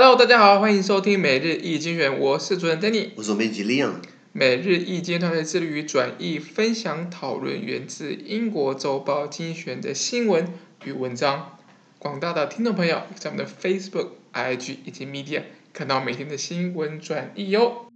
[0.00, 3.94] Hello，大家好，欢迎收听每日易精选，我是主持人 Danny，我是编辑 Leon。
[4.30, 11.58] 每日易精团队致力于转译、分享、讨论源自英国周报精选的新闻与文章。
[11.98, 15.42] 广大的听众朋友在我们的 Facebook、IG 以及 Media
[15.72, 17.87] 看到每天的新闻转译哟。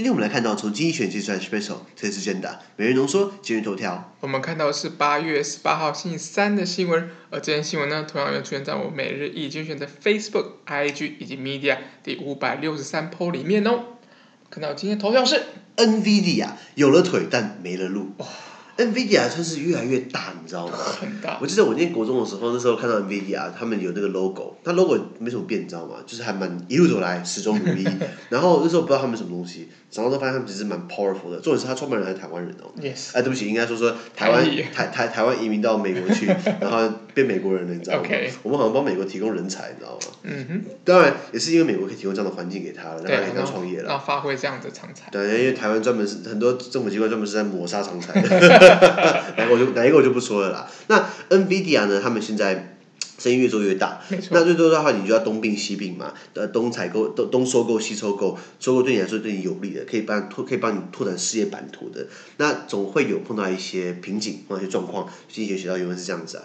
[0.00, 4.14] 今天我们来看到从精选计算 Special 这次真的每日浓缩今日头条。
[4.20, 13.98] 我们看到的是八月十八号星期三的新闻，而这篇新闻呢，同样也出现在我每日一精选的 Facebook、IG 以及 Media 第五百六十三 po 里面哦。
[14.48, 15.42] 看到今天头条是
[15.76, 18.12] NVIDIA 有了腿但没了路。
[18.84, 20.74] NVIDIA 算是越来越大，你知道吗？
[21.00, 21.38] 很大。
[21.40, 25.96] 我记得我念国中的时候，那时候看到 NVIDIA 他们有那个 logo，它 logo 没什么变，你知道吗？
[26.06, 27.86] 就是还蛮一路走来始终如一。
[28.30, 31.40] 然后那时候不知道他们什么东西，然后都发现他们其实蛮 powerful 的。
[31.40, 32.70] 重点是他创办人还是台湾人哦。
[32.80, 33.10] Yes。
[33.12, 36.26] 哎，对不起，应该说说台湾台台台湾移民到美国去，
[36.60, 38.08] 然后变美国人了，你知道吗.
[38.42, 40.18] 我们好像帮美国提供人才，你知道吗？
[40.22, 40.64] 嗯哼。
[40.84, 43.88] 当然也是因为美国可以提供这样的环境给他了，让他可以创业了。
[43.88, 45.10] 然后发挥这样的长才。
[45.10, 48.12] 对，因为台湾专门是很多政府机关专门是在抹杀长才。
[49.50, 50.70] 我就哪一个我就不说了啦。
[50.88, 52.00] 那 NVIDIA 呢？
[52.00, 52.76] 他们现在
[53.18, 62.06] 生意越做越大，那最多的话，你就要东并西并嘛，呃，东采购、东东收购、西收购，收购对你来说对你有利的，可以帮拓可以帮你拓展事业版图的。
[62.38, 65.06] 那总会有碰到一些瓶颈，碰到一些状况。
[65.28, 66.44] 经济学学到原文是这样子啊。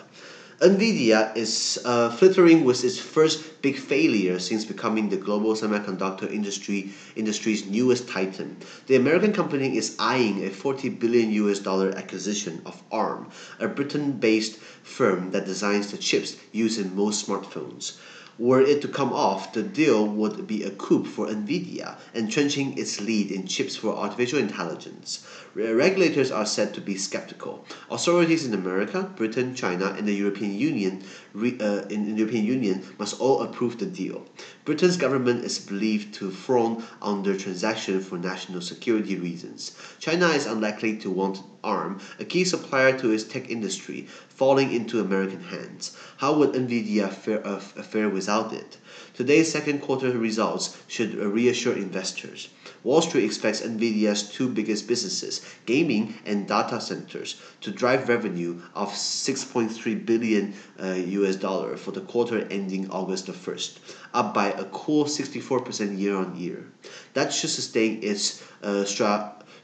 [0.61, 6.91] NVIDIA is uh, flittering with its first big failure since becoming the global semiconductor industry
[7.17, 8.55] industry's newest titan.
[8.87, 14.55] The American company is eyeing a 40 billion US dollar acquisition of ARM, a Britain-based
[14.81, 17.97] firm that designs the chips used in most smartphones.
[18.37, 22.99] Were it to come off, the deal would be a coup for NVIDIA, entrenching its
[22.99, 25.25] lead in chips for artificial intelligence.
[25.53, 27.65] Regulators are said to be skeptical.
[27.89, 31.03] Authorities in America, Britain, China, and the European Union,
[31.33, 34.25] uh, in the European Union must all approve the deal.
[34.65, 39.73] Britain's government is believed to frown on the transaction for national security reasons.
[39.99, 44.99] China is unlikely to want ARM, a key supplier to its tech industry, falling into
[44.99, 45.91] American hands.
[46.17, 48.79] How would NVIDIA fare, uh, fare without it?
[49.13, 52.49] Today's second quarter results should reassure investors.
[52.85, 58.89] Wall Street expects NVIDIA's two biggest businesses, gaming and data centers, to drive revenue of
[58.89, 63.79] 6.3 billion uh, US dollar for the quarter ending August the 1st,
[64.13, 66.67] up by a cool 64% year on year.
[67.15, 68.85] That should sustain its uh,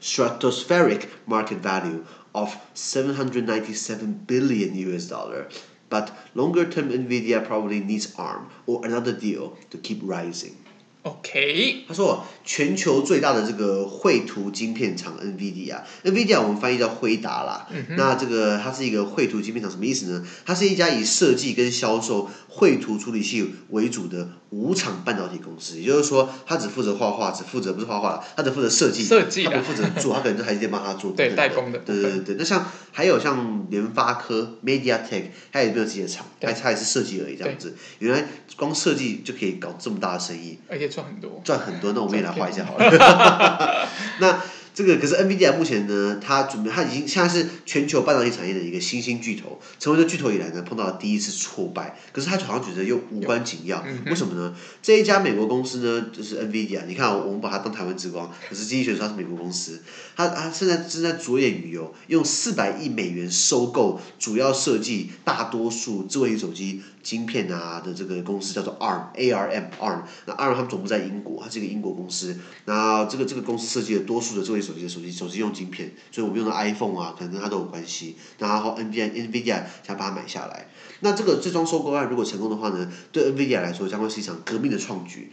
[0.00, 2.04] stratospheric market value
[2.34, 5.46] of 797 billion US dollar.
[5.90, 10.61] But longer term Nvidia probably needs ARM or another deal to keep rising.
[11.02, 17.66] OK，他说全球最大的这个绘图晶片厂 NVIDIA，NVIDIA 我们翻译叫辉达啦。
[17.72, 20.24] 嗯、那这个它是一个绘图晶片厂，什么意思呢？
[20.46, 25.80] 它是一家以设计跟销售绘图处理器为主的无厂半导体公司。
[25.80, 31.10] 也就是说，它只负责画画，只负责不是画画，它只负责设计，设计，它不负责做，它可能就还是得帮他做。
[31.16, 31.80] 对，代工的。
[31.80, 37.74] 对对对对，那像还有像联发科 MediaTek，它也没有自己的厂，它它也是设计而已这样子。
[37.98, 40.58] 原来光设计就可以搞这么大的生意。
[40.68, 43.88] 而且赚很多，赚很多，那我们也来画一下好了。
[44.20, 44.42] 那
[44.74, 51.98] 这个可是 NVIDIA 目前呢，它准备，它已经现在是全球半导体产业的一个新兴巨头，成为这巨头以来呢，碰到了第一次挫败。
[52.10, 54.54] 可是它好像觉得又无关紧要，为什么呢？
[54.80, 59.82] 这一家美国公司呢，就是 NVIDIA，你看我们把它当台湾之光，可是经济学说它是美国公司，
[60.16, 70.02] 它它现在正在着眼于哦，用四百亿美元收购主要设计大多数智慧型手机晶片啊的这个公司，叫做 ARM，A R M ARM。
[70.26, 72.38] 那 ARM 他们总部在英国，它是一个英国公司。
[72.64, 78.16] 那这个这个公司设计了多数的智慧手机的手机手机用晶片，所以我们用的 iPhone 啊，可能跟它都有关系。
[78.38, 80.68] 然后 NVIDIA NVIDIA 想把它买下来，
[81.00, 85.32] 那这个这桩收购案如果成功的话呢，对 NVIDIA 来说将会是一场革命的创举。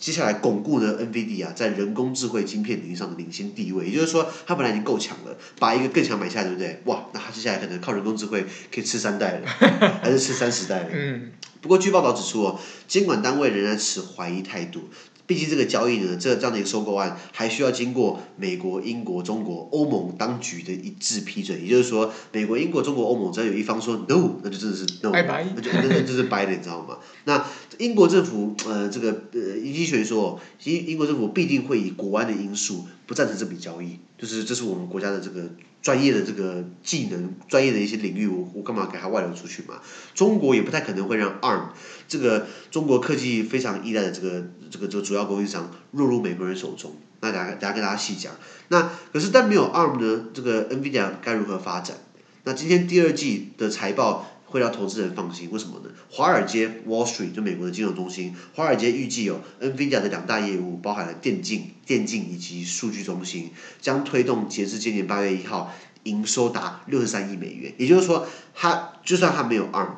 [0.00, 6.80] 接下来巩固呢 NVIDIA 在人工智慧晶片领域上的领先地位，也就是说，它本来已经够强了，把一个更强买下来，对不对？
[6.86, 8.44] 哇，那它接下来可能靠人工智慧
[8.74, 9.46] 可以吃三代了，
[10.02, 10.88] 还是吃三十代了？
[10.92, 11.32] 嗯。
[11.60, 12.58] 不过据报道指出哦，
[12.88, 14.84] 监管单位仍然持怀疑态度。
[15.26, 21.62] 毕竟这个交易呢，这这样的一个收购案，还需要经过美国、英国、中国、欧盟当局的一致批准。
[21.62, 25.10] 也就是说，美国、英国、中国、欧盟只要有一方说 no，那就真的是 no，
[25.54, 26.98] 那就那那就是掰的，你知道吗？
[27.26, 27.46] 那
[27.80, 35.48] 英国政府呃，这个呃，经济学说，英英国政府必定会以国安的因素不赞成这笔交易，就是这是我们国家的这个
[35.80, 39.80] 专业的这个技能、专业的一些领域，我我干嘛给它外流出去嘛？
[40.14, 41.68] 中国也不太可能会让 ARM
[42.06, 46.92] 这个中国科技非常依赖的这个这个这个主要供应商落入美国人手中。
[47.22, 48.34] 那大家大家跟大家细讲。
[48.68, 51.96] 那可是但没有 ARM 呢，这个 NVIDIA 该如何发展？
[52.44, 55.90] 那今天第二季的财报会让投资人放心，为什么呢？
[56.10, 67.72] 华尔街 Wall Street 就美国的金融中心，华尔街预计有 NVIDIA 的两大业务，包含了电竞、电竞以及数据中心，将推动截至今年八月一号营收达六十三亿美元。
[67.78, 69.92] 也就是说，它就算它没有 ARM，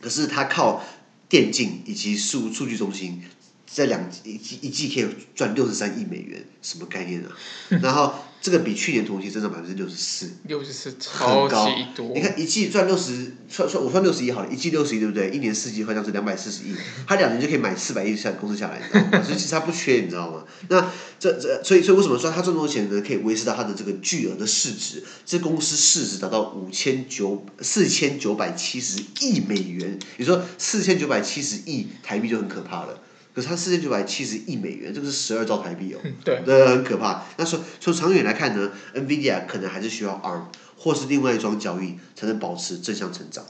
[0.00, 0.84] 可是它靠
[1.28, 3.22] 电竞以及数数据中心。
[3.66, 7.30] 在两一季一季可以赚六十三亿美元，什么概念啊？
[7.82, 8.14] 然后
[8.44, 12.12] 这个比去年同期增长百分之六十四，六十四超级多。
[12.14, 15.30] 你看一季赚六十，算算我算六十亿好了，一季六十亿对不对？
[15.30, 16.74] 一年四季好像是两百四十亿，
[17.06, 19.24] 他两年就可以买四百亿下公司下来，你知道吗？
[19.24, 20.44] 所以其实他不缺，你知道吗？
[20.68, 23.00] 那这这所以所以为什么说他赚这么多钱呢？
[23.00, 33.00] 可以维持到他的这个巨额的市值，这公司市值达到五千九四千九百七十亿美元，你说四千九百七十亿台币就很可怕了。
[33.34, 37.24] 可是它四千九百七十亿美元，这个是十二兆台币哦， 对，对，很可怕。
[37.36, 40.44] 那说从长远来看呢，NVIDIA 可能还是需要 ARM
[40.76, 43.44] 或是另外一桩交易才能保持正向成长。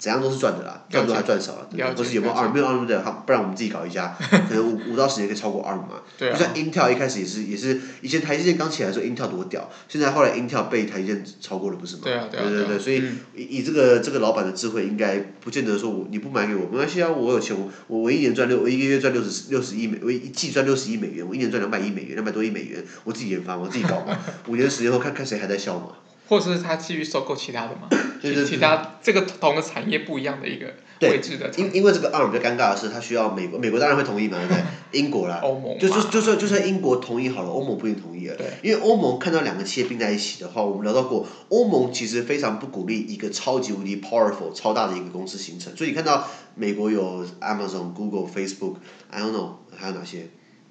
[0.00, 2.52] 怎样都是赚的啦，赚多还赚少了，对不是有没有 ARM？
[2.52, 6.00] 没有 ARM 的，不然我们自己搞一家， 可能五五到十年可以超过 ARM 嘛。
[6.16, 6.32] 对啊。
[6.32, 12.02] 就像 Intel 一开始也是也是，以前台积电刚起来的时候，Intel 多屌，现在后来 Intel 被台积电超过了，不是吗？
[12.04, 12.42] 对啊对啊。
[12.48, 13.02] 对对对，所以
[13.36, 17.54] 以以这个这个老板的智慧，应该不见得说我你不买给我没关系啊，我有钱，
[17.86, 24.16] 我我一年赚六，我一个月赚六十六十亿美，我一季赚六十亿美元，我一年赚两百亿美元，两百多亿美元，我自己研发，我自己搞嘛，
[24.48, 25.88] 五年十年后看看谁还在笑嘛。
[26.30, 27.88] 或者是他继续收购其他的嘛？
[28.22, 31.48] 就是其他这个同个产业不一样的一个位置的。
[31.48, 34.62] 对，因因为这个 ARM 比较尴尬的是，它需要美国，美国当然会同意嘛，对不对？
[35.00, 38.36] 英国啦，欧盟就就就算就算英国同意好了，欧盟不一定同意了。
[38.36, 38.46] 对。
[38.62, 45.76] 因为欧盟看到两个企业并在一起的话，我们聊到过，欧盟其实非常不鼓励一个超级无敌 powerful 超大的一个公司形成。
[45.76, 50.28] 所以你看到美国有 Amazon、Google、Facebook，I don't know 还有哪些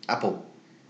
[0.07, 0.35] ？Apple，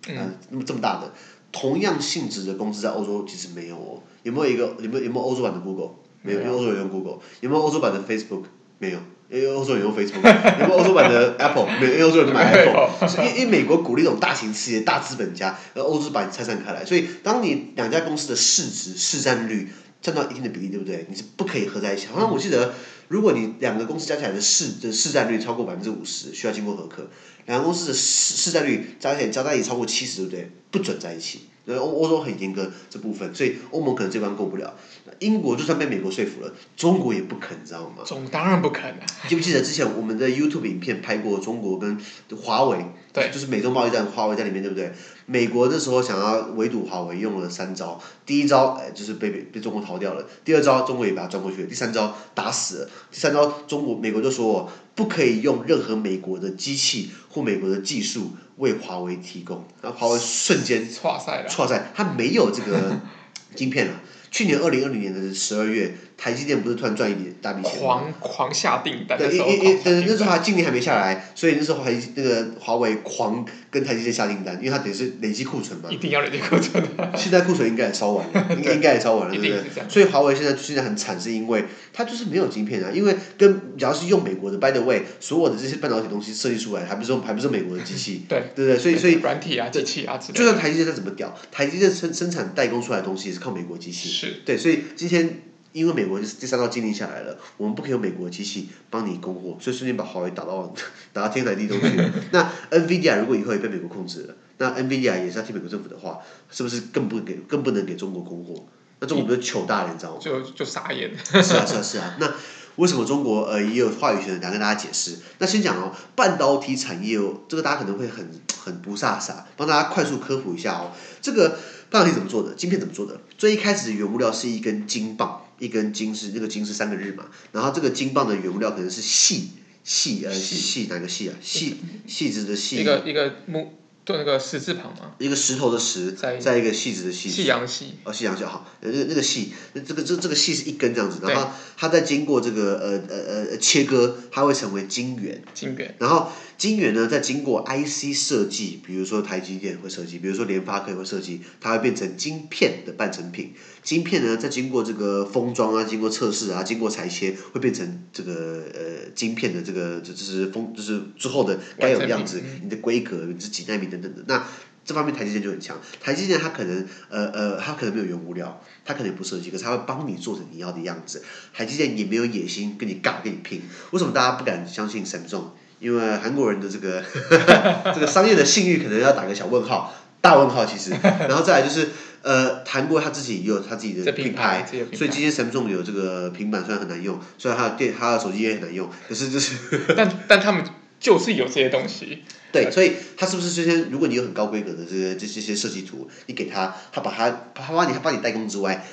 [0.07, 1.11] 嗯，那么这么大的。
[1.51, 5.91] 同样性质的公司在欧洲其实没有哦，有没有一个有没有有没有欧洲版的 Google？
[6.21, 7.19] 没有，因为欧洲人用 Google。
[7.41, 8.43] 有没有欧洲版的 Facebook？
[8.77, 8.99] 没有，
[9.29, 10.15] 因为欧洲人用 Facebook。
[10.59, 11.65] 有没有欧洲版的 Apple？
[11.79, 13.25] 没有，因为欧洲人都买 Apple。
[13.25, 16.85] 因因为美国鼓励这种大型企业、大资本家，而欧洲把你拆散开来。
[16.85, 19.69] 所以，当你两家公司的市值、市占率
[20.01, 21.05] 占到一定的比例，对不对？
[21.09, 22.07] 你是不可以合在一起。
[22.07, 22.73] 好像我记得，
[23.09, 27.09] 如果你两个公司加起来的市的市占率超过百分之五十，需要经过核可。
[27.47, 30.51] 两个公司的市市占率加起来加在一起超过七十，对不对？
[30.69, 31.48] 不准在一起。
[31.77, 34.73] 欧欧洲很严格这部分，所以欧盟可能这关过不了。
[35.19, 38.03] 英国就算被美国说服了，中国也不肯，你知道吗？
[38.05, 39.05] 中当然不肯了。
[39.27, 41.99] 记不记得之前我们的 YouTube 影片拍过中国跟
[42.41, 44.91] 华为，对，就是美中贸易战，华为在里面，对不对？
[45.25, 48.01] 美国那时候想要围堵华为，用了三招。
[48.25, 52.89] 第一招，哎，就是被被被中国逃掉了；第二招，中国也把它转过去了；第三招，打死了。
[53.11, 59.63] 第三招，中国美国就说，不可以用任何美国的机器或美国的技术为华为提供。
[59.81, 62.99] 然后华为瞬间，错赛了，错赛，它没有这个
[63.55, 63.93] 晶片了。
[64.29, 67.79] 去年二零二零年的十二月，台积电不是突然赚一笔大笔钱？
[67.79, 69.17] 狂狂下订单。
[69.17, 75.89] 对，因因因，那时候它今年还没下来，所以那时候还那个华为狂跟台积电下订单，因为它等于是累积库存嘛。
[75.91, 76.83] 一定要累积库存。
[77.15, 79.89] 现在库存应该也烧完了， 应应该也烧完了，对不对？
[79.89, 82.89] 所以华为现在现在很惨，是因为它就是没有晶片啊。
[82.91, 88.23] 因为跟假如是用美国的，by the way，所有的这些半导体东西设计出来，还不是用还不是美国 的机器。
[88.27, 88.43] 对。
[88.55, 88.77] 对不对？
[88.79, 89.13] 所以所以。
[89.21, 94.09] 软体啊，机器啊就算台积电再怎么屌，台积电生生产代工出来的东西也是靠美国机器。
[94.09, 94.41] 是。
[94.45, 95.41] 对，所以今天。
[95.71, 100.73] 因为美国第三道禁令下来了，我们不可以用美国的机器帮你供货，所以瞬间把华为打到
[101.13, 102.11] 打到天台地洞去了。
[102.31, 108.65] 那 NVIDIA 如果以后也被美国控制了，那 NVIDIA 也是要听美国政府的话，是不是更不给更不能给中国供货？
[108.99, 110.19] 那中国不是糗大了，你知道吗？
[110.21, 111.11] 就就傻眼。
[111.23, 112.33] 是啊是啊是啊，那
[112.75, 114.41] 为什么中国呃也有话语权？
[114.41, 115.17] 来跟大家解释。
[115.37, 120.91] 那先讲哦，半导体产业哦，这个大家可能会很很不飒飒，帮大家快速科普一下哦。
[121.21, 121.59] 这个
[121.89, 122.53] 半导体怎么做的？
[122.55, 123.21] 晶片怎么做的？
[123.37, 125.43] 最一开始的原物料是一根金棒。
[125.59, 129.49] 一根金是那个金是三个日嘛，然后这个金棒的原物料可能是细
[129.83, 130.87] 细呃细。
[130.89, 131.35] 哪个细啊？
[131.43, 131.73] 矽
[132.07, 132.77] 矽子的细。
[132.77, 133.73] 一个一个木
[134.03, 137.95] 对那个石字旁嘛，一个石头的石再一个矽子的细，夕阳细。
[138.03, 138.67] 哦细阳细好。
[138.81, 146.31] 那个那个细那这个这这个细是一根这样子，然后它再经过这个呃呃呃切割，它会成为金圆，金圆，然后。
[146.59, 153.53] 晶圆呢，在经过 IC 设计，比如说台积电会设计，比如说联发科会设计，它会变成晶片的半成品。
[153.81, 164.21] 晶片呢，在经过这个封装啊，经过测试啊，经过裁切，会变成这个呃晶片的这个这就是封就是之后的该有的样子，你的规格是几纳米等等的。
[164.27, 164.45] 那
[164.83, 165.79] 这方面台积电就很强。
[166.01, 171.23] 台积电它可能呃呃，它可能没有原物料，它可能不设计，可是它会帮你做成你要的样子。
[171.53, 173.61] 台积电也没有野心跟你尬跟你拼。
[173.91, 175.51] 为什么大家不敢相信 Samsung？
[175.79, 177.03] 因为韩国人的这个
[177.93, 180.91] 这个商业的信誉可能要打个小问号， 大问号其实。
[181.01, 181.89] 然后再来就是
[182.21, 189.55] 呃，韩国他自己也有他自己的品牌，品牌所以今天 Samsung 有这个平板虽然很难用，虽然它的电它的手机也很难用，可是就是。
[189.95, 190.63] 但但他们。
[190.99, 192.23] 就是有这些东西。
[192.51, 193.85] 对，所以他是不是这些？
[193.89, 198.85] 如果你有很高规格的这些这这些设计图，你给他，他把他他帮你他帮你代工之外，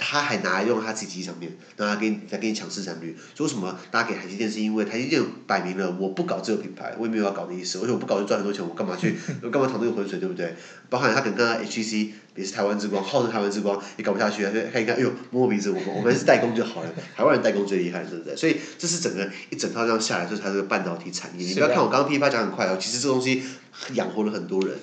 [0.00, 3.14] 他还拿来用他自己机上面，让他给你再给你抢市场率。
[3.34, 4.50] 说什么大家给台积电？
[4.50, 7.78] 是因为台积电摆明了我不搞这个品牌，我也没有要搞的意思。
[7.78, 9.14] 而且我不搞就赚很多钱，我干嘛去？
[9.42, 10.56] 我干嘛淌这个浑水，对不对？
[10.88, 12.12] 包含他可能跟他 HTC。
[12.36, 14.50] 也是台湾之光，号称台湾之光，也搞不下去啊！
[14.50, 18.36] 所以看一看，哎呦，摸摸鼻子，我们我们是代工就好了， 台湾人代工最厉害，对不对？
[18.36, 21.46] 所以这是整个一整套这样下来，就是它这个半导体产业。
[21.46, 23.42] 你不要看我刚刚噼啪讲很快哦，其实这东西
[23.94, 24.78] 养活了很多人，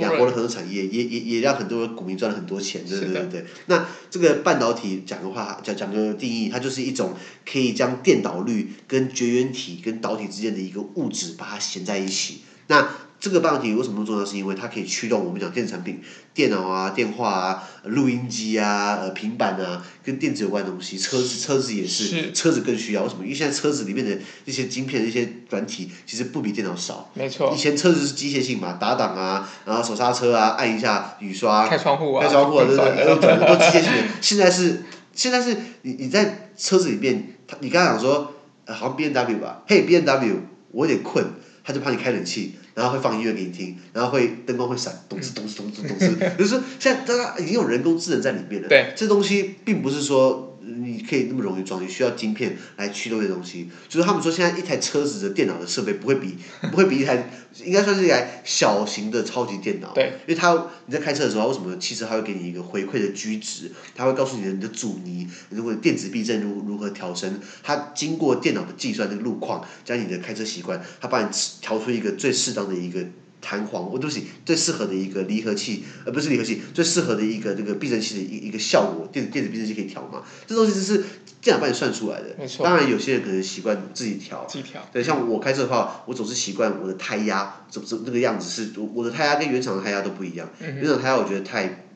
[0.00, 3.44] 养活了很多产业，也也也让很多股民赚了很多钱，对对对对。
[3.66, 7.14] 那这个半导体讲的话，讲讲个定义，它就是一种
[7.50, 12.42] 可以将电导率跟绝缘体跟导体之间的一个物质，把它衔在一起。
[12.68, 12.88] 那
[13.22, 14.26] 这个半导体为什么重要？
[14.26, 16.02] 是因为它可以驱动我们讲电子产品、
[16.34, 20.98] 电脑啊、电话啊、录音机啊、呃平板啊，跟电子有关的东西。
[20.98, 23.04] 车子车子也是，是车子更需要。
[23.04, 23.22] 为什么？
[23.22, 27.12] 因为现在车子里面的那些晶片、那些软体，其实不比电脑少。
[27.14, 27.54] 没错。
[27.54, 31.68] 以前车子是机械性嘛，打档啊，然后手刹车啊，按一下雨刷。
[31.68, 32.26] 开窗户啊。
[32.26, 33.98] 开窗户啊，对对对，都转的都机械性的。
[34.20, 34.82] 现在是，
[35.14, 39.62] 现在是你你在车子里面，你刚刚讲说，呃，好像 B N W 吧？
[39.68, 40.40] 嘿，B N W，
[40.72, 41.24] 我有点困，
[41.64, 42.56] 他就怕你开冷气。
[42.74, 48.68] 然后会放音乐给你听，然后会灯光会闪，咚哧咚哧咚哧咚哧，就是说现在大家已经有人工智能在里面了。
[48.68, 48.90] 对。
[48.96, 50.51] 这东西并不是说。
[50.64, 53.68] 你可以那么容易装，你需要晶片来驱动这东西。
[53.88, 56.36] 就是他们说，现在一台车子的电脑的设备不会比
[56.70, 57.30] 不会比一台，
[57.64, 59.92] 应该算是一台小型的超级电脑。
[59.92, 60.12] 对。
[60.26, 63.70] 因为它你在开车的时候，为什么汽车它会给你一个回馈的居值？
[63.94, 67.40] 它会告诉你的你的阻尼，如果电子避震如如何调升？
[67.62, 71.28] 它经过电脑的计算那个路况，加你的开车习惯，它帮你
[71.60, 73.04] 调出一个最适当的一个。
[73.42, 80.22] 弹簧，我对不起，最适合的一个离合器，而不是离合器，最适合的一个这个避震器的一一个效果，电子电子避震器可以调嘛？
[80.46, 81.04] 这东西就是
[81.42, 82.34] 电脑帮你算出来的。
[82.38, 82.64] 没错。
[82.64, 84.46] 当然，有些人可能习惯自己调。
[84.48, 84.80] 自己调。
[84.92, 90.48] 对，像我开车的话，我总是习惯我的胎压，怎怎那个样子是，我的胎压跟原厂的胎压都不一样。
[90.60, 90.76] 嗯。
[90.76, 91.86] 原厂胎压我觉得太。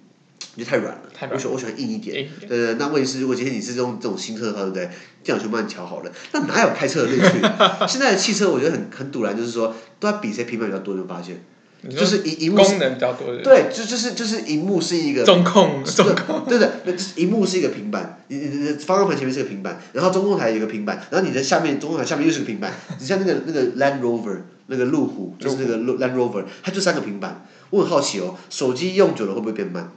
[0.57, 2.29] 就太软了，我喜我喜欢硬一点。
[2.41, 4.89] 对对，那问题是，如果今天你是用这种新车的话，对不对？
[5.23, 7.41] 电脑就帮你调好了，那哪有开车的乐趣？
[7.87, 11.43] 现在的汽车我觉得很很堵然，就是说都在比谁平板比较多，你会发现，
[11.91, 13.37] 就是一一幕功能比较多。
[13.43, 16.71] 对，就就是就是萤幕是一个中控，中控，对对，
[17.17, 27.47] 萤幕是一个平板，你你你方向盘前面是个平板，然后中控台有一个平板，然后你的下面中控台下面又是个平板，你像那个那个 Land Rover 那个路虎，就是那个 Land Rover，它就三个平板。
[27.71, 29.91] 我很好奇哦，手机用久了会不会变慢？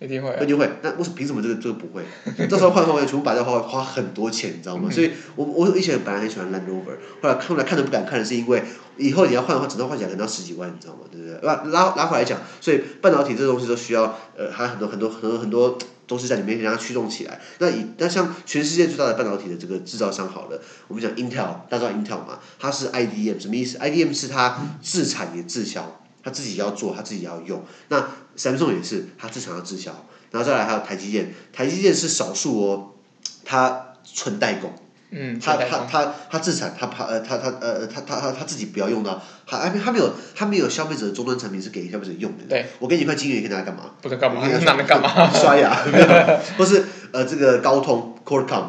[0.00, 0.66] 一定会，一定会。
[0.80, 2.02] 那为什么凭什么这个这个不会？
[2.48, 4.90] 到时候换换换，全部摆在花花很多钱，你知道吗？
[4.90, 8.62] 所以我我以前本来很喜欢 Land Rover，后来后来看都不敢看的是因为
[8.96, 11.00] 以后你要换的话，整套换起来可能要十几万，你知道吗？
[11.12, 11.38] 对不对？
[11.42, 17.38] 拉拉拉回来讲，所以半导体这个东西都需要呃，还有很多很多很多很多东西在里面让它驱动起来。
[17.58, 22.38] 那以那像全世界最大的半导体的这个制造商好了，我们讲 Intel，大家知道 Intel 嘛？
[22.58, 25.98] 它是 IDM 什么意思？IDM 是它自产也自销。
[26.22, 27.64] 他自己要做，他自己要用。
[27.88, 29.92] 那 Samsung 也是，它自产要自销。
[30.30, 32.90] 然后再来还有台积电，台积电是少数哦，
[33.44, 34.72] 它纯代工。
[35.10, 35.40] 嗯。
[35.40, 42.44] 他他他他自产，他怕呃他他呃他他他他自己不要用到，他他他没有他没有消费者的终端产品是给消费者用的。
[42.48, 42.66] 对。
[42.78, 43.90] 我给你一块金元，你可以拿来干嘛？
[44.00, 44.46] 不能干嘛？
[44.64, 45.28] 拿来干嘛？
[45.34, 45.84] 刷牙。
[45.92, 46.06] 没有。
[46.56, 48.66] 或是呃这个高通 Qualcomm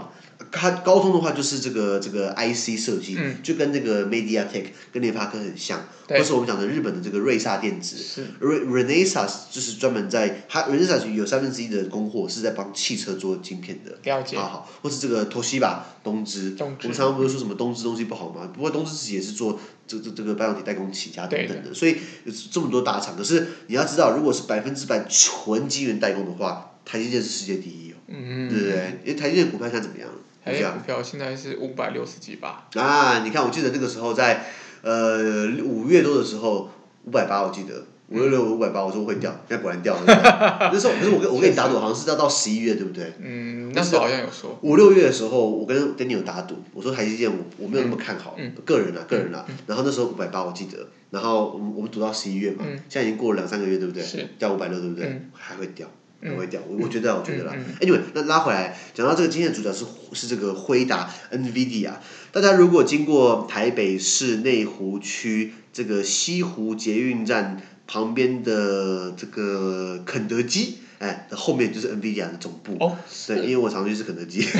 [0.51, 6.19] 它高通的话就是这个这个 IC 设计，嗯、就跟那个 MediaTek 跟联发科很像，对。
[6.19, 18.51] 或是我们讲的日本的这个瑞萨电子，Renesas 就是专门在它 Renesas 有三分之一的供货是在帮汽车做晶片的，了解，好好，或是这个 Toshiba 东芝，我们常常不是说什么东芝东西不好吗？
[18.53, 23.15] 不过东芝自己也是做这这这个半导体代工起家等等的，对所以有这么多大厂。
[23.15, 28.99] 可是你要知道，如果是百分之百纯晶圆代工的话，台积电是世界第一哦，嗯、对不对？
[29.05, 30.09] 因为台积电股票现在怎么样？
[30.43, 32.67] 哎，股票现在是五百六十几吧。
[32.75, 34.45] 啊，你看，我记得那个时候在，
[34.81, 36.69] 呃，五月多的时候，
[37.05, 40.03] 五百八，我记得五六六五百八，我说会掉，现在果然掉了。
[40.73, 43.13] 那时候，可是我跟我跟你打赌，好像是要到十一月，对不对？
[43.19, 44.57] 嗯，那时候好像有说。
[44.63, 49.45] 五六月的时候，我跟 Danny 有打赌，我说台积电我我没有那么看好，个人啊个人啊。
[49.67, 54.03] 然后那时候五百八，我记得，然后我们我们赌到十一月嘛，现在已经过了两三个月，对不对？
[54.03, 54.27] 是。
[54.39, 55.21] 掉五百六，对不对？
[55.33, 55.87] 还会掉。
[56.21, 56.61] 很会掉。
[56.67, 57.55] 我我觉得，我觉得啦。
[57.79, 61.93] Anyway，那拉回来，讲到这个今天的主角是是这个辉达 NVIDIA。
[62.31, 70.77] 大家如果经过台北市内湖区这个西湖捷运站旁边的这个肯德基。
[71.01, 72.77] 哎，后面就是 NVIDIA 的总部。
[72.79, 72.95] 哦。
[73.25, 74.45] 对，因为我常去吃肯德基。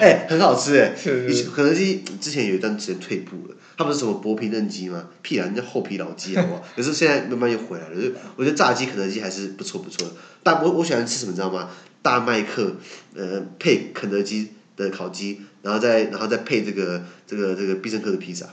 [0.00, 0.92] 哎，很好吃哎。
[0.96, 1.50] 是是。
[1.50, 5.08] 肯德基之前有一段时间退步了，它不是什么薄皮嫩鸡吗？
[5.22, 6.64] 屁啊，人家厚皮老鸡好不好？
[6.74, 7.94] 可是现在慢慢又回来了。
[7.94, 10.14] 就我觉得炸鸡肯德基还是不错不错的。
[10.42, 11.70] 但我我喜欢吃什么，你知道吗？
[12.02, 12.74] 大麦克，
[13.14, 18.46] 呃，配肯德基的烤鸡，然后再然后再配这个这个这个必胜客的披萨。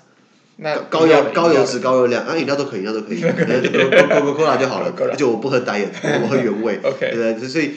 [0.89, 5.87] 高油高油脂高热量，啊饮料都可以，饮料都可以， Coca-Cola 就好了， 而且我不喝 Diet，
[6.21, 7.47] 我喝原味， 对不对？
[7.47, 7.71] 所以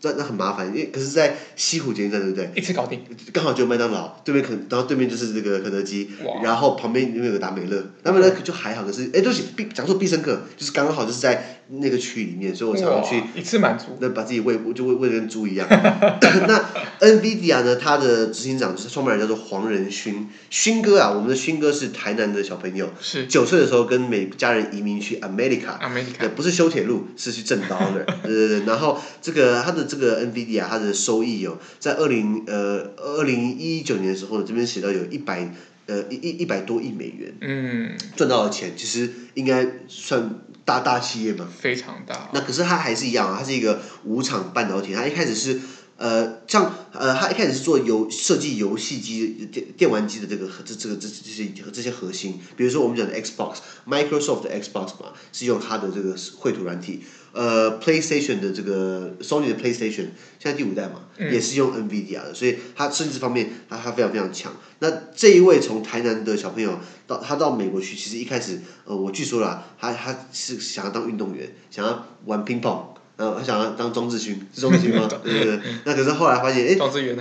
[0.00, 2.50] 这那很麻烦，因为可是，在西湖捷运站对不对？
[2.54, 3.00] 一次搞定。
[3.32, 6.10] 刚好就麦当劳对面肯，然后对面就是这个肯德基，
[6.42, 13.22] 然后旁边那边有个达美乐，达美乐就还好，可是哎，对不起，必讲说必胜客，就是刚刚好就是在那个区里面，所以我常常去。
[13.34, 13.96] 一次满足。
[14.00, 15.66] 那把自己喂就喂喂的跟猪一样。
[15.70, 16.64] 那
[17.00, 17.76] NVIDIA 呢？
[17.76, 25.78] 它的执行长就是创办人，叫做黄仁勋，勋哥啊，我们的勋哥是台南的小朋友，是九岁的时候跟美家人移民去 America，
[26.18, 28.66] 对，不是修铁路，是去挣刀的， 对对对。
[28.66, 35.52] 然后这个他的这个 NVIDIA，它的收益哦在二零呃二零一九年的时候呢，这边写到有一百
[35.86, 42.30] 呃一一一百多亿美元，嗯，赚到的钱其实应该算大大企业嘛，非常大。
[42.32, 45.60] 那可是它还是一样啊，它是一个五厂半导体，它一开始是。
[46.02, 57.04] 呃，像呃，他一开始是做游设计游戏机电电玩机的这个这这个这这些这些核心，比如说我们讲的 Xbox，Microsoft 的 Xbox 嘛，是用它的这个绘图软体。
[57.30, 60.08] 呃，PlayStation 的这个 Sony 的 PlayStation
[60.40, 64.52] 现在第五代嘛，嗯、也是用 NVIDIA 的，所以它设计方面它它非常非常强。
[64.80, 72.91] 那这一位从台南的小朋友到他到美国去，其实一开始呃，我据说啦，他他是想要当运动员，想要玩乒乓。
[73.16, 75.06] 呃，他想要当庄智勋，是庄智勋吗？
[75.22, 75.60] 对对对。
[75.84, 76.76] 那可是后来发现，哎？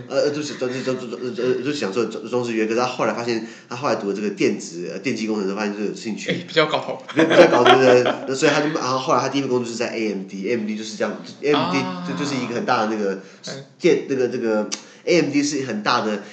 [0.08, 6.32] 呃，就是庄智庄庄呃就想说庄庄智渊，可是他后来发现，他后来读了这个电子电机工程，发现就有兴趣。
[6.48, 6.98] 比较搞头。
[7.14, 8.14] 比较搞头对对。
[8.28, 11.76] 那所以他就，然后后来他第一份工作是在 AMD，AMD 就是这样，AMD
[12.08, 13.20] 就就是一个很大的那个
[13.78, 14.70] 电那个这个
[15.04, 16.24] AMD 是很大的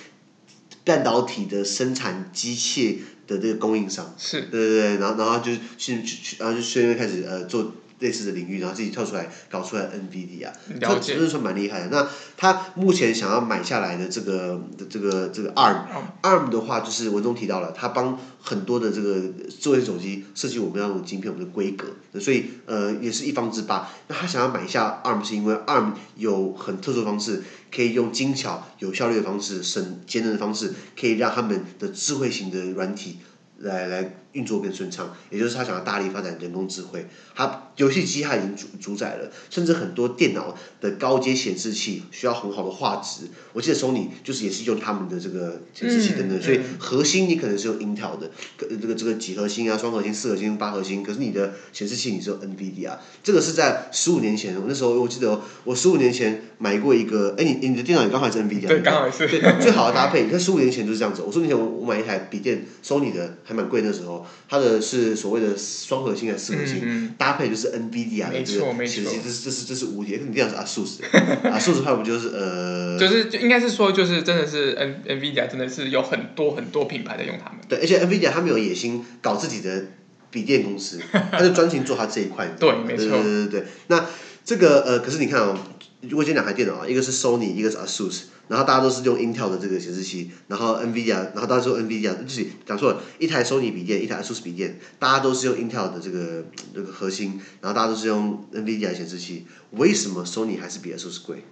[0.84, 4.14] 半导体的生产机械的这个供应商。
[4.16, 4.42] 是。
[4.42, 7.72] 对对对，然后然后就去去然后就顺便开始呃做。
[8.00, 11.88] 类似的领域，然后自己跳出来搞出来 NVIDIA，他真的说蛮厉害的。
[11.88, 19.20] 那他目前想要买下来的这个这个这个 ARM，ARM 的话就是文中提到了，他帮很多的这个
[19.60, 21.88] 智慧手机设计我们要用晶片，我们的规格，
[22.20, 23.88] 所以呃也是一方之霸。
[24.06, 27.42] 那他想要买下 ARM 是因为 ARM 有很特殊的方式，
[27.74, 33.18] 可以用精巧、有效率的方式、省节能的方式，可以让他们的智慧型的软体
[33.58, 37.06] 来来运作更顺畅，也就是他想要大力发展人工智慧。
[37.34, 43.28] 他游戏机它已经主主宰了，甚至很多电脑的高阶显示器需要很好的画质。
[43.52, 51.02] 我记得 Sony 就是也是用他们的这个显示器等等，嗯、所以核心你可能是用 Intel 的，这个这个几核心啊，双核心、四核心、八核心。
[51.02, 59.28] 可是你的显示器你是用 NVIDIA，这个是在十五年前，我那时候我记得我十五年前买过一个，哎，你你的电脑也刚好是 NVIDIA，对，刚好是。
[59.28, 61.22] 对，最好的搭配，你看十五年前就是这样子。
[61.22, 66.80] 我十五年前我我买一台笔电，Sony 的还蛮贵那时候，它的是所谓的双核心还是四核心？
[66.82, 71.02] 嗯搭配就是 NVIDIA 的这个，其实这是这是这是无敌，你这样子啊，ASUS，
[71.48, 77.58] 啊，ASUS 的话不就是呃，就是就应该是说就是真的是 N NVIDIA 真的是有很多很多品牌在用他们。
[77.68, 79.86] 对，而且 NVIDIA 他们有野心搞自己的
[80.30, 81.00] 笔电公司，
[81.32, 82.46] 他就专心做他这一块。
[82.58, 83.08] 对，没错。
[83.08, 84.06] 对对对对，那
[84.44, 85.58] 这个呃，可是你看哦，
[86.02, 88.22] 如果今天两台电脑啊，一个是 Sony，一个是 ASUS。
[88.48, 101.22] 然后大家都是用 Intel 的这个显示器，然后 NVIDIA，然后大家说 NVIDIA，就是讲错了，一台 Sony 笔电，一台 ASUS 笔电，大家都是用 Intel 的这个这个核心，然后大家都是用 NVIDIA 显示器，为什么 Sony 还是比 ASUS
[101.22, 101.44] 贵？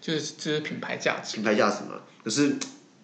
[0.00, 1.36] 就是就是品牌价值。
[1.36, 2.56] 品牌价值嘛，可是，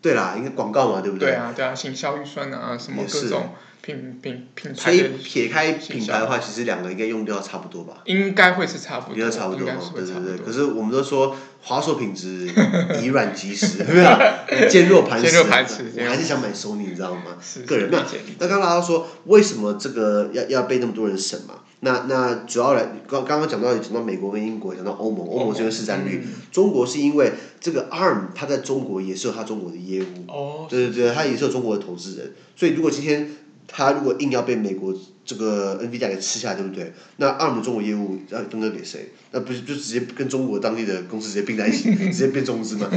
[0.03, 1.31] 对啦，因为广告嘛，对不对？
[1.31, 3.51] 对啊，对啊，行销预算啊，什么各种。
[3.83, 8.03] 品品品牌，所以撇开品牌的话，其实两个应该用掉差不多吧？
[8.05, 9.19] 应该会是差不多。
[9.19, 10.45] 应该差不多，对对对。
[10.45, 12.47] 可是我们都说华硕品质
[13.03, 13.93] 以软击实，对不
[14.49, 14.69] 对？
[14.69, 15.39] 坚若磐石。
[15.39, 15.65] 我还
[16.15, 17.39] 是想买索尼，你知道吗？
[17.67, 17.89] 个人。
[17.91, 18.05] 那
[18.39, 21.55] 那刚刚大家说，为什么这个要要被那么多人审嘛？
[21.81, 30.07] 那那主要来刚刚刚讲到讲到美国跟英国，讲到欧盟，欧盟是因为市占率，中国是因为这个 ARM 它在中国也是有它中国的业务。
[30.29, 30.66] 哦。
[30.69, 33.31] 对对对，它也是有中国的投资人，所以如果今天。
[33.73, 34.93] 它如果硬要被美国
[35.25, 36.93] 这个 NVIDIA 给吃下，对不对？
[37.19, 39.12] 那 ARM 的中国业务要分割给谁？
[39.31, 42.90] 那不是就直接跟中国当地的公司直接并在一起， 直接变中资嘛？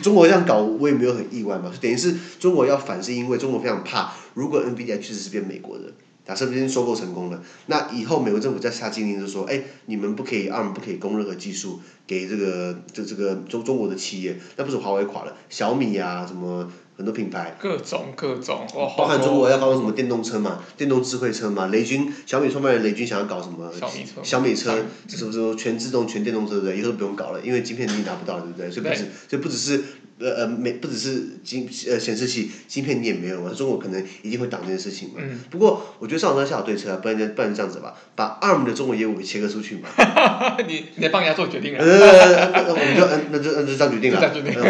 [0.00, 1.72] 中国这样搞，我也没有很意外嘛。
[1.80, 5.86] 等于是中国要反，是因为中国非常怕，如果 NVIDIA 确实是变美国的，
[6.30, 17.56] 假设今天收购成功了，那以后美国政府再下禁令，就说，哎，你们不可以 ARM 不可以供任何技术给这个这这个中中国的企业，那不是华为垮了，小米啊什么很多品牌。
[17.58, 23.68] 各种各种，哇，包含中国要搞什么电动车嘛，电动智慧车嘛，雷军小米创办人雷军想要搞什么？
[23.72, 24.20] 小米车。
[24.22, 26.78] 小米车， 是不是全自动全电动车对不对？
[26.78, 28.70] 以后都不用搞了，因为晶片你拿不到，对不对？
[28.70, 29.82] 所以不止，所以不只是。
[30.20, 35.14] 呃呃，没不只是晶呃显示器芯片你也没有嘛，中国可能一定会挡这件事情嘛。
[35.18, 39.88] 嗯、不过我觉得上有政策下有对策啊，不然就不然就这样子吧，把 ARM 的中国业务给切割出去嘛。
[40.68, 41.78] 你你帮人家做决定啊？
[41.80, 44.20] 呃，那我们就嗯，那就嗯就这样决定了。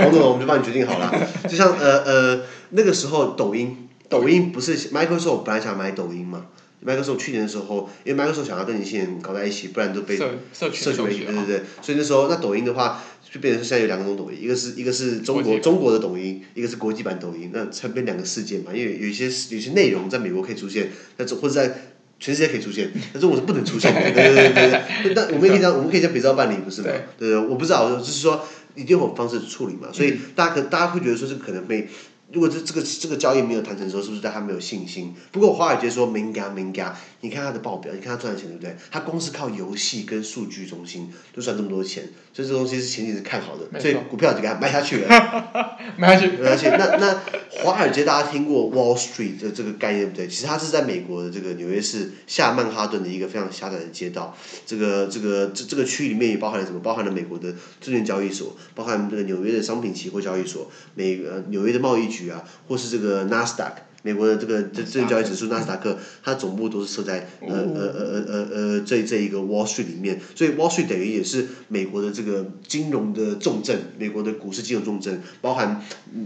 [0.03, 1.13] 黄总，我们就帮你决定好了。
[1.49, 6.47] 就像呃呃那个时候抖音，抖音不是 Microsoft 本来想买抖音嘛
[6.85, 13.03] ？Microsoft 去年的时候，因为 Microsoft 想要跟年轻人搞在一起，不然都被社社群对对对，所以那时候那抖音的话。
[13.33, 18.73] 就变成现在有两种抖音，一个是一个是中国中国的抖音，一个是国际版抖音，那才变两个世界嘛。
[18.75, 24.01] 因为有一些有些内容在美国可以出现，在中或者在全世界可以出现，但中国是不能出现的。
[24.01, 26.89] 对对对对，但我们可以这样，我们可以这样比照办理，不是吗？
[27.17, 29.91] 对对，我不知道，就是说一定有方式处理嘛。
[29.93, 31.89] 所以大家可大家会觉得说这个可能会。
[32.33, 35.15] 如果这这个这个交易没有谈成的时候，是不是对他没有信心？
[35.33, 38.75] 不过华尔街说明嘎明嘎，你看他的报表，你看他赚的钱对不对？
[38.91, 45.09] 他光是靠游戏跟数据中心就赚这么多钱，所以这东西是前景是看好的，所以股票就给他卖下去了。
[45.99, 46.69] 卖下去，卖下去。
[46.71, 47.21] 那那
[47.63, 50.29] 华尔街大家听过 Wall Street 的这个概念对不对？
[50.29, 54.35] 其实它是在美国的这个纽约市下曼哈顿的一个非常狭窄的街道。
[54.65, 56.81] 这个这个这这个区域里面也包含了什么？
[56.81, 62.31] 包含了美国的证券交易所，包含这个纽约的商品期货交易所，美呃纽约的贸易局。
[62.31, 75.83] 啊，或是这个纳斯达克，美国的这个这证券交易指数纳斯达克，它总部都是设在呃呃呃呃呃呃这这一个 Wall Street 里面，所以 Wall Street 等于也是美国的这个金融的重镇，美国的股市金融重镇，包含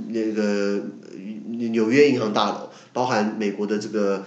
[0.09, 0.83] 那个
[1.49, 4.25] 纽约银行大楼，包含美国的这个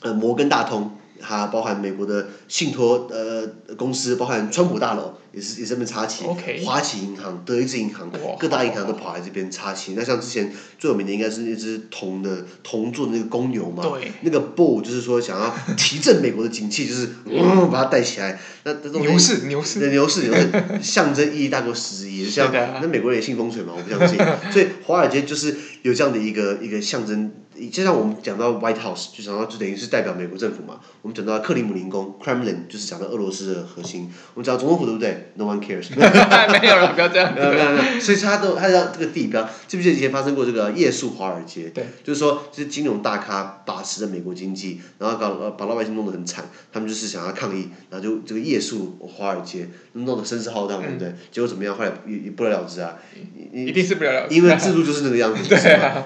[0.00, 0.92] 呃摩根大通。
[1.24, 3.46] 它包含美国的信托呃
[3.76, 6.62] 公司，包含川普大楼也是也是这边插旗，Okay.
[6.64, 9.94] 花旗银行、德意志银行，各大银行都跑来这边插旗。
[9.94, 18.38] 那像之前最有名的应该是那只铜的铜做的那个公牛嘛，对那个 bull 就是说想要提振美国的景气，就是嗯把它带起来。
[18.64, 20.50] 那这种牛市牛市牛市牛市
[20.82, 24.18] 象征意义大过实质意义，像那美国人也信风水嘛，我不相信。
[24.52, 27.32] 所以华尔街就是有这样的一个一个象征。
[27.70, 30.80] 就像我们讲到 White House，就讲到就等于是代表美国政府嘛。
[31.02, 34.10] 我们讲到克里姆林宫 Kremlin，就是讲到俄罗斯的核心。
[34.34, 35.88] 我们讲总统府对不对？No one cares。
[35.96, 37.34] 没有了，不要这样。
[37.34, 38.00] 没有没有没有。
[38.00, 41.70] 所以他都他要这个地标，记不记得以前发生过这个夜宿华尔街？
[41.74, 41.84] 对。
[42.04, 46.44] 就是说，就是金融大咖把持着美国经济，然后搞把老百姓弄得很惨。
[46.72, 51.12] 他们就是想要抗议，然后就这个夜宿华尔街，弄得声势浩荡，对不对？
[51.30, 51.76] 结果怎么样？
[51.76, 52.96] 后来也也不了了之啊。
[53.52, 54.34] 一定是不了了之。
[54.34, 55.58] 因为制度就是那个样子， 对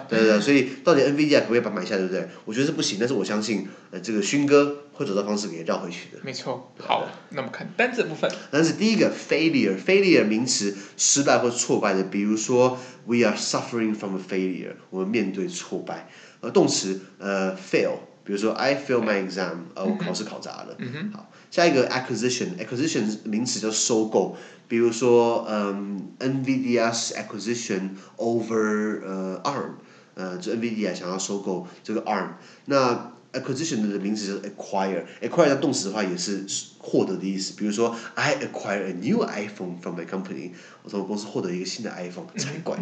[0.08, 0.40] 对对。
[0.40, 2.28] 所以到底 NVIDIA 可不可以把买下，对不对？
[2.44, 6.18] 我觉得是不行，但是我相信，呃，这个勋哥会找到方式给绕回去的。
[6.22, 6.72] 没错。
[6.78, 8.30] 好，那么看单字部分。
[8.50, 16.08] 单字第一个 failure，failure 名词，失败或挫败的，比如说 we are suffering from a failure，我们面对挫败。
[16.40, 20.74] 呃，动词呃 fail，比如说 I fail my exam，呃，我考试考砸了。
[20.78, 21.12] 嗯。
[21.12, 29.72] 好，下一个 acquisition，acquisition 名词叫收购，比如说嗯 NVIDIA's acquisition over 呃 ARM。
[30.18, 32.30] 呃，这 NVIDIA 想要收购这个 ARM，
[32.64, 36.44] 那 acquisition 的名词是 acquire，acquire 的动词的话也是
[36.78, 37.54] 获得的意思。
[37.56, 40.50] 比如说，I acquire a new iPhone from my company，
[40.82, 42.78] 我从公司获得一个新的 iPhone，才怪。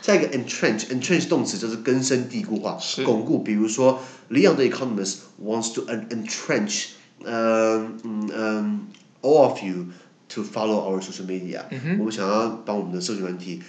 [0.00, 3.38] 下一个 entrench，entrench 动词就是根深蒂固化、巩固。
[3.42, 6.86] 比如说，Leon the economist wants to entrench，
[7.24, 8.86] 嗯嗯嗯
[9.22, 9.86] ，all of you
[10.28, 13.62] to follow our social media，、嗯、我们想要把我们的社群媒体。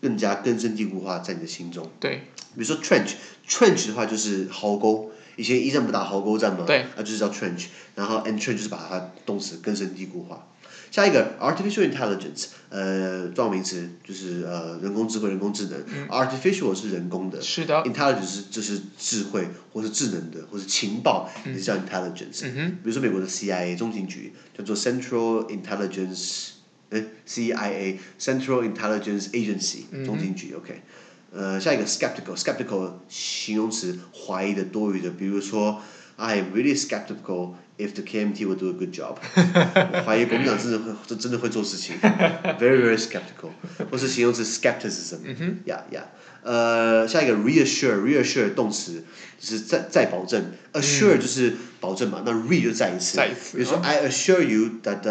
[0.00, 1.90] 更加根深蒂固化在你的心中。
[2.00, 2.22] 对。
[2.54, 10.46] 比如说 trench，trench 的话就是壕沟，以前一战不打壕沟战嘛，对啊就是叫 trench，然后 entrench 就是把它动词根深蒂固化。
[10.90, 15.78] 下一个 artificial intelligence，呃，状名词就是呃人工智慧、人工智能。
[15.86, 17.40] 嗯、artificial 是人工的。
[17.42, 17.82] 是的。
[17.84, 22.40] intelligence 是就是智慧或是智能的，或是情报，也是叫 intelligence。
[22.44, 22.70] 嗯哼。
[22.82, 26.57] 比如说美国的 CIA 中情局叫做 Central Intelligence。
[26.89, 30.81] 哎，CIA Central Intelligence Agency 中情局，OK，
[31.31, 35.81] 呃，下一个 skeptical，skeptical 形容词，怀疑的、多余的，比如说，
[36.17, 43.49] I am really skeptical if the KMT will do a good job，我怀疑国民党真的会，真真的会做事情，very very skeptical，
[43.89, 46.03] 或是形容词 skepticism，yeah yeah，
[46.42, 49.04] 呃，下一个 reassure，reassure 动词
[49.38, 55.08] 就是再再保证，assure 就是保证嘛，那 re 就再一次，再一次，比如说 I assure you that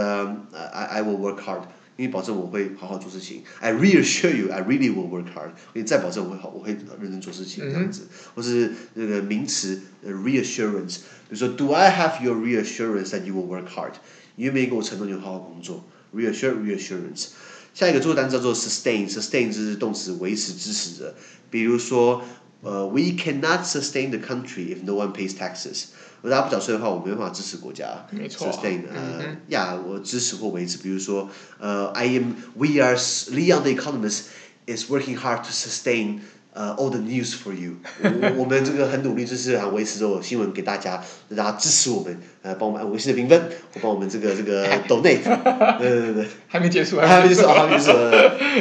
[0.51, 1.63] I I will work hard。
[1.97, 3.41] 因为保证我会好好做事情。
[3.59, 5.49] I reassure you, I really will work hard。
[5.73, 8.03] 给你再保证我会好，我会认真做事情这样子。
[8.03, 13.93] 嗯、或是那个名词 reassurance，比如说 Do I have your reassurance that you will work hard？
[14.35, 15.83] 你愿不愿意给我承诺你会好好工作
[16.15, 17.29] ？Reassure, reassurance。
[17.76, 21.14] 下一个助动词叫做 sustain，sustain 就是动词维持、支持着。
[21.50, 22.22] 比如说，
[22.62, 25.86] 呃，We cannot sustain the country if no one pays taxes。
[26.22, 28.06] 如果大家不缴税的话，我们没办法支持国家。
[28.10, 28.46] 没错。
[28.48, 30.78] sustain，呃，呀，我支持或维持。
[30.78, 31.28] 比如说，
[31.58, 34.22] 呃，I am，We are，Leon the economist
[34.66, 36.20] is working hard to sustain。
[36.57, 43.39] 呃、uh,，all the news for you，我 我们这个很努力，就是啊维持着新闻给大家，让大家支持我们，呃，帮我们按五颗星的评分，
[43.75, 45.21] 或帮我们这个这个 donate，
[45.77, 47.97] 对对对，还没结束，还没结束，还没结束，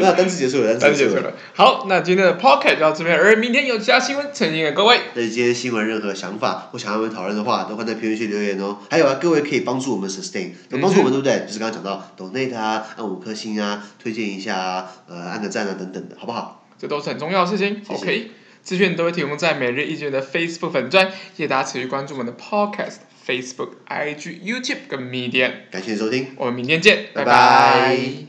[0.02, 1.32] 那单词结束了，单词结束了。
[1.54, 5.00] 好，那今天的 pocket 就到这边，而明天有其他新闻呈现给各位。
[5.14, 8.76] 对今天新闻任何想法或想要我们讨论的话，都放在评论区留言哦。
[8.90, 11.46] 还有啊，各位可以帮助我们 sustain，能帮助我们对不对？
[11.46, 16.65] 就是刚刚讲到 donate 啊，按五颗星啊，推荐一下啊，呃，按个赞啊等等的，好不好？
[16.78, 17.82] 这都是很重要的事情。
[17.84, 18.30] 谢谢 OK，
[18.62, 25.52] 资讯都会提供在每日一卷的 Facebook 粉专，谢谢大家持续关注我们的 Podcast、Facebook、IG、YouTube 跟 Medium。
[25.70, 27.32] 感谢收听，我们明天见，拜拜。
[27.32, 28.25] 拜拜。